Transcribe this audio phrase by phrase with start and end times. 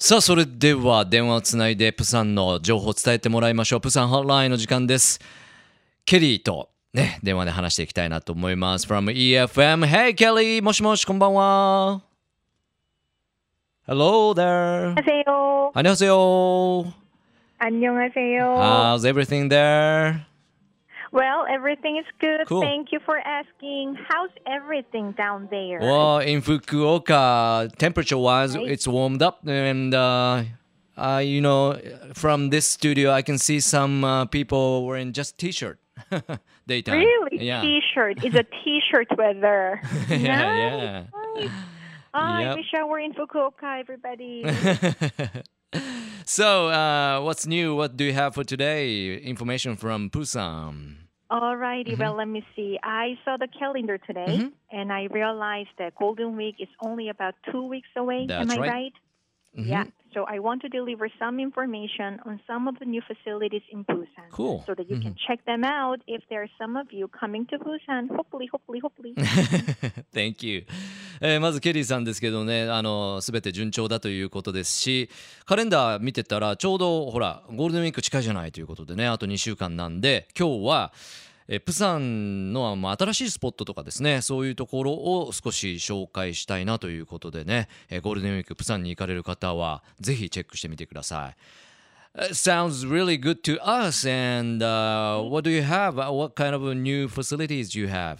[0.00, 3.80] さあ、それでは電話をつないでプサンの情報を伝えてもらいましょう。
[3.80, 5.18] プサンホットラインの時間です。
[6.04, 8.86] ケリーとね、電話で話していきたいなと思います。
[8.86, 9.86] from EFM.
[9.86, 10.62] Hey, Kelly!
[10.62, 12.02] もしもし、こんばんは。
[13.86, 14.94] Hello there.
[14.96, 15.70] 안녕하세요.
[15.74, 16.92] 안녕하세요.
[17.58, 18.42] 안녕하세요.
[18.58, 20.26] How's everything there?
[21.11, 22.47] Well, everything is good.
[22.47, 22.61] Cool.
[22.61, 23.97] Thank you for asking.
[24.07, 25.79] How's everything down there?
[25.79, 28.69] Well, in Fukuoka, temperature wise, Right.
[28.71, 30.43] it's warmed up, and uh,
[30.97, 31.79] uh, you know,
[32.13, 35.79] from this studio, I can see some uh, people wearing just t-shirt
[36.67, 36.99] daytime.
[36.99, 37.45] really?
[37.45, 37.61] Yeah.
[37.61, 38.23] T-shirt.
[38.23, 39.81] It's a T-shirt weather.
[40.09, 41.03] yeah, Nice, yeah.
[41.35, 41.49] nice.
[42.13, 42.55] I Yep.
[42.57, 44.43] wish I were in Fukuoka, everybody.
[46.25, 47.73] so, uh, what's new?
[47.75, 49.15] What do you have for today?
[49.17, 50.97] Information from Busan.
[51.31, 52.01] Alrighty, Mm-hmm.
[52.01, 52.77] well, let me see.
[52.83, 54.47] I saw the calendar today, mm-hmm.
[54.77, 58.25] and I realized that Golden Week is only about two weeks away.
[58.27, 58.69] That's Am I right.
[58.69, 58.93] right?
[59.57, 59.69] Mm-hmm.
[59.69, 59.85] Yeah.
[60.13, 64.29] So I want to deliver some information on some of the new facilities in Busan.
[64.29, 64.63] Cool.
[64.65, 65.25] So that you can mm-hmm.
[65.27, 68.09] check them out if there are some of you coming to Busan.
[68.13, 69.13] Hopefully, hopefully, hopefully.
[70.13, 70.63] Thank you、
[71.23, 75.09] えーまずケリーさんですけどねあの全て順調だということですし
[75.45, 80.93] カレンダー見てたらちょうどほらゴールデンウィーク近いじゃないということでねあと2週間なんで今日は
[81.47, 91.35] えプサンの新しいスポットとかですねそういうところを少し紹介したいなということでね、えゴールデンウィークプサンに行かれる方はぜひチェックしてみてください。
[92.33, 94.05] Sounds really good to us.
[94.05, 95.95] And uh, what do you have?
[95.95, 98.17] What kind of new facilities do you have?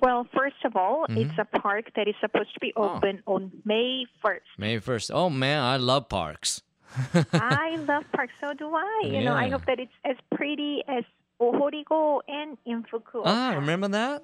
[0.00, 1.20] Well, first of all, Mm-hmm.
[1.22, 2.96] it's a park that is supposed to be Oh.
[2.96, 4.50] open on May 1st.
[4.58, 5.10] May 1st.
[5.14, 6.62] Oh man, I love parks.
[7.32, 9.02] I love parks, so do I.
[9.04, 11.04] You know, I hope that it's as pretty as
[11.40, 13.22] Ohorigo and in Fukuoka.
[13.26, 14.22] Ah, remember that?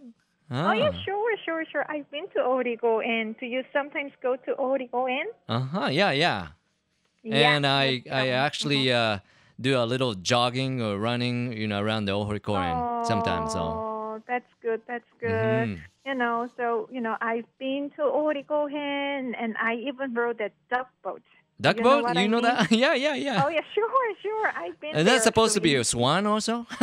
[0.50, 0.70] Ah.
[0.70, 1.84] Oh, yeah, sure, sure, sure.
[1.88, 5.28] I've been to Ohorigo, and do you sometimes go to Ohorigo and?
[5.48, 5.88] Uh-huh.
[5.90, 6.48] Yeah, yeah.
[7.22, 9.18] Yeah, and I I actually uh,
[9.60, 13.52] do a little jogging or running, you know, around the Ohorikoren sometimes.
[13.52, 13.85] So.
[14.28, 14.80] That's good.
[14.86, 15.68] That's good.
[15.68, 15.78] Mhm.
[16.04, 20.88] You know, so you know, I've been to Origohen, and I even rode a duck
[21.02, 21.22] boat.
[21.58, 22.02] Duck You boat?
[22.04, 22.44] what you I know mean?
[22.44, 22.70] that?
[22.84, 23.42] yeah, yeah, yeah.
[23.44, 23.88] Oh yeah, sure,
[24.22, 24.52] sure.
[24.54, 24.94] I've been.
[24.94, 26.66] And that's supposed to be a swan also?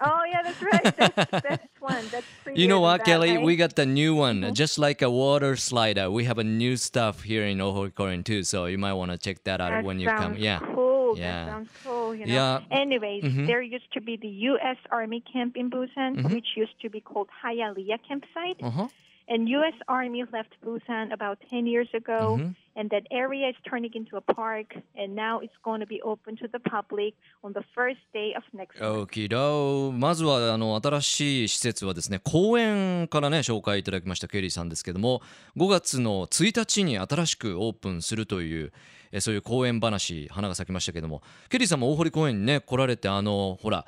[0.00, 0.96] Oh yeah, that's right.
[0.96, 2.04] That's, that's one.
[2.12, 2.60] That's pretty.
[2.60, 3.36] You know what, that, Kelly?
[3.36, 3.44] right?
[3.44, 4.52] We got the new one, Mm-hmm.
[4.62, 6.10] just like a water slider.
[6.10, 9.42] We have a new stuff here in Ohorikoren too, so you might want to check
[9.44, 10.36] that out That when you come.
[10.36, 10.60] Yeah.
[10.60, 11.18] Cool.
[11.18, 11.44] Yeah.
[11.44, 11.97] That sounds cool.
[12.14, 12.34] You know.
[12.34, 12.60] Yeah.
[12.70, 13.46] Anyways, Mhm.
[13.46, 14.76] there used to be the U.S.
[14.90, 16.32] Army camp in Busan, Mhm.
[16.34, 18.58] which used to be called Hialeah campsite.
[18.62, 18.88] Uh-huh.
[19.28, 19.74] And U.S.
[19.88, 22.54] Army left Busan about 10 years ago, Mhm.
[22.78, 26.36] And that area is turning into a park, and now it's going to be open
[26.36, 29.02] to the public on the first day of next month.
[29.02, 35.22] オキドまずはあの新しい施設はですね公園からね紹介いただきましたケリーさんですけども
[35.56, 38.72] 5月の1日に新しくオープンするという
[39.10, 41.22] えそういう公園話花が咲きましたけども。
[41.48, 43.86] ケリーさんも大堀公園にね来られてあのほら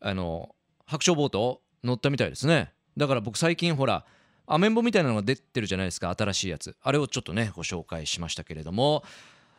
[0.00, 0.54] あの
[0.86, 2.72] 白鳥ボート乗ったみたいですね。
[2.96, 4.04] だから僕最近ほら
[4.46, 9.02] アメンボみたいなのが出てるじゃないですか新しいやつあれをちょっとねご紹介しましたけれども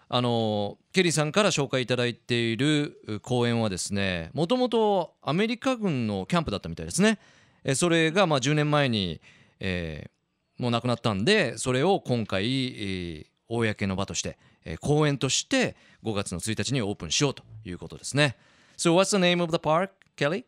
[0.10, 7.20] あのケリーさんから紹介いただいているう公園はですねもともとアメリカ軍のキャンプだったみたいですね
[7.64, 9.22] えそれがまあ10年前に、
[9.60, 10.10] えー
[10.60, 18.36] もうなくなったんでそれを今回、えー公の場として、えー公園として5月の1日にオープンしようということですね
[18.78, 20.46] So what's the name of the park, Kelly?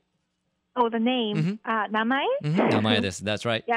[0.76, 1.36] Oh, the name.
[1.36, 1.60] Mhm.
[1.64, 2.26] あ、名前？
[2.44, 3.24] うん名前です。
[3.24, 3.60] That's right.
[3.70, 3.72] い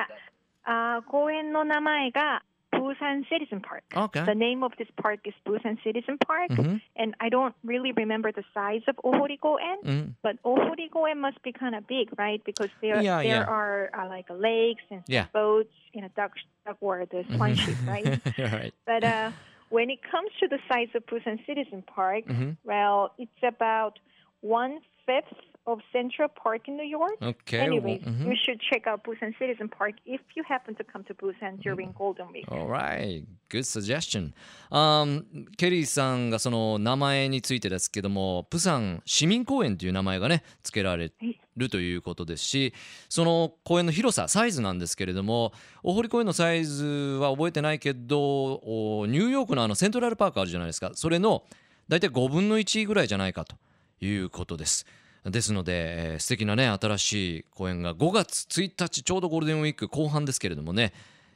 [0.65, 2.43] や、あ公園の名前が
[2.73, 3.83] Busan Citizen Park.
[3.95, 4.23] Okay.
[4.25, 6.79] The name of this park is Busan Citizen Park, Mhm.
[6.95, 11.75] and I don't really remember the size of Ohorigoen, うん、 but Ohorigoen must be kind
[11.75, 12.43] of big, right?
[12.43, 13.49] Because there Yeah, there yeah.
[13.49, 15.25] are uh, like lakes and Yeah.
[15.33, 16.33] boats in a duck
[16.65, 18.19] duck or the swan ship, right?
[18.37, 18.73] right.
[18.85, 19.31] But uh,
[19.69, 22.57] when it comes to the size of Busan Citizen Park, Mhm.
[22.63, 23.97] well, it's about
[24.41, 25.33] one fifth
[25.66, 27.16] of Central Park in New York.
[27.22, 27.60] Okay.
[27.60, 28.26] Anyways, Mhm.
[28.28, 31.92] you should check out Busan Citizen Park if you happen to come to Busan during
[31.96, 32.44] Golden Week.
[32.50, 34.32] Alright, good suggestion.
[34.70, 35.24] Um,
[35.56, 41.12] ケリーさんがその名前についてですけども、プサン市民公園という名前がね、付けられ
[41.56, 42.74] るということですし、
[43.08, 45.52] その公園の広さ、サイズなんですけれども、
[45.84, 46.84] 大堀公園のサイズ
[47.20, 51.44] は覚えてないけど、おニューヨークのあのセントラルパークあるじゃないですか、それの
[51.88, 53.56] 大体5分の1ぐらいじゃないかと
[54.00, 54.86] いうことです。
[55.24, 60.92] ですので、えー素敵なね新しい公演が5月1日ちょうどゴールデンウィーク後半ですけれどもね、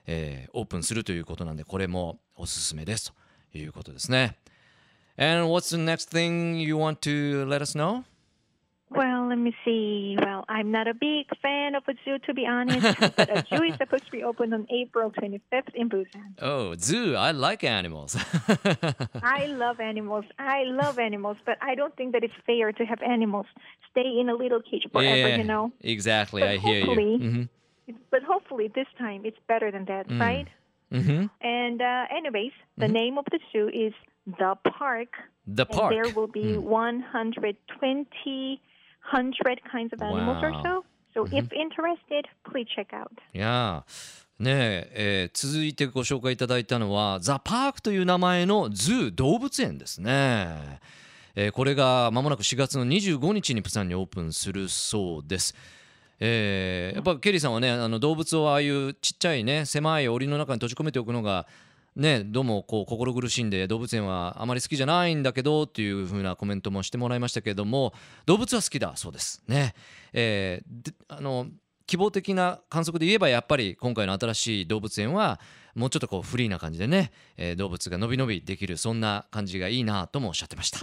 [0.07, 3.13] えーオープンするということなんでこれもおすすめです
[3.53, 4.37] ということですね。
[5.19, 8.03] And what's the next thing you want to let us know?
[9.29, 10.17] Let me see.
[10.21, 12.99] Well, I'm not a big fan of a zoo, to be honest.
[13.17, 16.35] but a zoo is supposed to be open on April 25th in Busan.
[16.41, 17.17] Oh, zoo.
[17.17, 18.17] I like animals.
[19.23, 20.25] I love animals.
[20.39, 23.47] I love animals, but I don't think that it's fair to have animals
[23.91, 25.17] stay in a little cage forever.
[25.29, 25.73] yeah, You know.
[25.81, 26.43] exactly.
[26.43, 26.87] But I hear you.
[26.87, 27.49] hopefully- Mhm.
[28.11, 30.49] But hopefully this time it's better than that, right?
[30.93, 31.31] Mhm.
[31.41, 33.93] And uh, anyways, the name of the zoo is
[34.27, 35.09] the Park.
[35.47, 35.93] The park.
[35.95, 38.61] there will be 120,
[39.13, 40.85] 100 kinds of animals or so.
[41.15, 43.09] So if interested, please check out.
[43.35, 50.81] いやーねええー続いてご紹介いただいたのはザ・パークという名前のズー動物園ですね、
[51.35, 55.55] えーこれがまもなく4月の25日にプサンにオープンするそうです。
[56.21, 61.47] えーやっぱケリーさんはねあの動物をああいうちっちゃいね狭い檻の中に閉じ込めておくのが
[61.97, 67.93] ねどうもこう心苦しいんで動物園はあまり好きじゃないんだけどっていう風なコメントもしてもらいましたけれども
[68.27, 69.75] 動物は好きだそうですね。
[70.13, 71.49] えーあの
[71.89, 75.39] 希望的な観測で言えばやっぱり今回の新しい動物園は
[75.77, 80.81] もうちょっとこうフリーな感じでね、えー動物がのびのびできるそんな感じがいいなともおっしゃってました。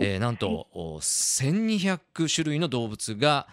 [0.00, 3.46] えーなんと1200種類の動物が、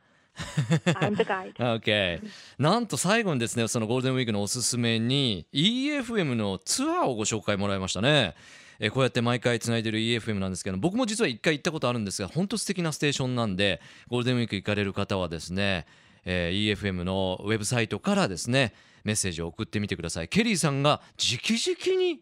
[0.87, 1.55] I'm the guide.
[1.59, 2.21] OK
[2.59, 8.35] なんと最後にですねそのゴールデンウィークのおすすめに EFM のツアーをご紹介もらいましたね。
[8.81, 15.85] えーこうやって毎回つないでる EFM なんですけど僕も実は一回行ったことあるんですが本当素敵なステーションなんでゴールデンウィーク行かれる方はですね、
[16.25, 18.73] えー EFM のウェブサイトからですね
[19.09, 20.29] メッセージを送ってみてください。
[20.29, 22.21] ケリーさんが直々に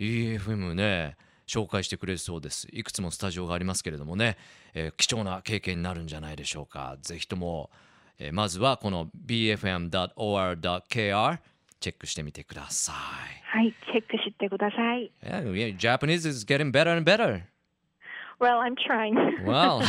[0.00, 1.14] EFM ね
[1.46, 2.66] 紹介してくれるそうです。
[2.72, 4.38] いくつもスタジオがありますけれどもね、
[4.72, 6.96] えー貴重な経験になるんじゃないでしょうか。
[7.02, 7.68] ぜひとも、
[8.18, 11.38] えーまずはこの bfm.or.kr
[11.80, 15.02] チェックしてみてくださはい、チェックしてください。
[15.04, 17.42] い yeah, yeah, Japanese is getting better and better.
[18.40, 19.44] Well, I'm trying.
[19.44, 19.82] wow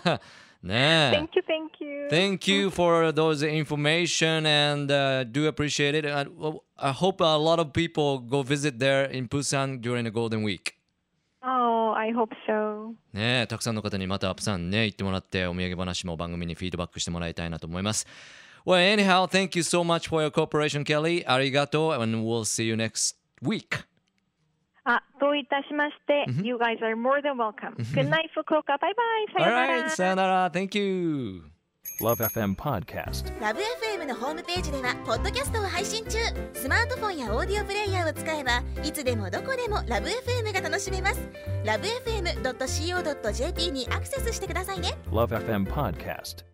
[0.63, 2.07] ねえ thank you, thank you.
[2.09, 6.05] Thank you for those information and uh, do appreciate it.
[6.05, 6.25] I,
[6.77, 10.75] I hope a lot of people go visit there in Busan during the Golden Week.
[11.41, 12.93] Oh, I hope so.
[13.13, 18.05] ねえたくさんの方にまたプサンね行ってもらってお土産話も番組にフィードバックしてもらいたいなと思います。
[18.65, 21.23] Well, anyhow, thank you so much for your cooperation, Kelly.
[21.25, 23.85] ありがとう and we'll see you next week.
[24.84, 27.74] あ、どういたしまして、You guys are more than welcome.
[27.94, 28.76] Good night, 福岡。
[28.78, 29.32] バイバイ。
[29.32, 29.82] さよなら。
[29.82, 30.50] Alright, さよなら。
[30.50, 31.54] Thank you.
[32.00, 33.40] Love FM Podcast.
[33.40, 36.18] ラブ f m のホームページではポッドキャストを配信中
[36.52, 41.20] スマートフォンやオーディオプレイヤーを使えばいつでもどこでもラブ f m が楽しめます
[41.64, 46.53] ラブ FM.co.jp にアクセスしてくださいね Love FM Podcast.